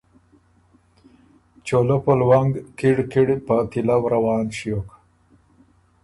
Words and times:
چولۀ 1.65 1.97
په 2.05 2.13
لونګ 2.19 2.51
کِړ 2.79 2.97
کِړ 3.11 3.27
په 3.47 3.55
تیلؤ 3.71 4.01
روان 4.13 4.43
ݭیوک 4.57 4.89